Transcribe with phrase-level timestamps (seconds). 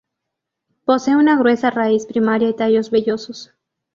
[0.83, 3.53] Posee una gruesa raíz primaria y tallos vellosos.